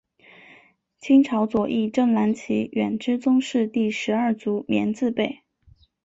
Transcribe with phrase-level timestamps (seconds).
[0.97, 5.43] 清朝左翼正蓝旗远支宗室第十二族绵字辈。